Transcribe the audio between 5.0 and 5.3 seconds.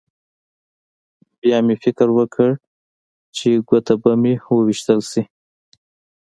شي